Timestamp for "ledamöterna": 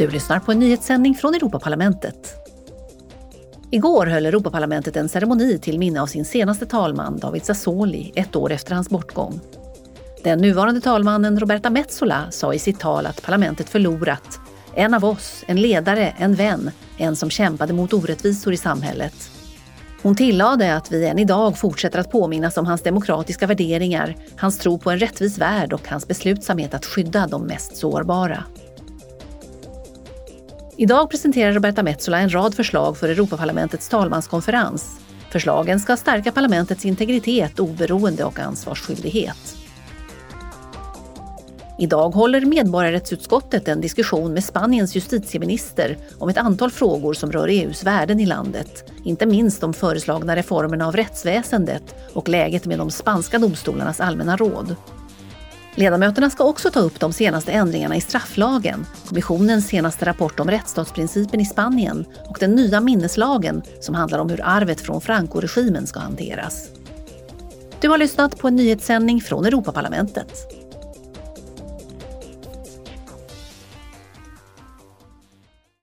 55.74-56.30